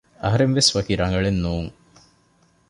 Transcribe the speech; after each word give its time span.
އަހަރެންވެސް 0.23 0.71
ވަކި 0.75 0.93
ރަނގަޅެއް 1.01 1.41
ނޫން 1.43 1.69